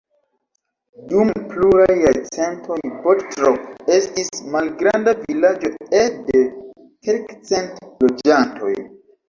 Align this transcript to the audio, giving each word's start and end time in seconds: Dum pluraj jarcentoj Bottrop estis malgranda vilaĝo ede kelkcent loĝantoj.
Dum 1.11 1.33
pluraj 1.51 1.97
jarcentoj 2.05 2.77
Bottrop 3.03 3.69
estis 3.99 4.33
malgranda 4.57 5.15
vilaĝo 5.21 5.73
ede 6.03 6.45
kelkcent 7.07 7.89
loĝantoj. 8.05 8.77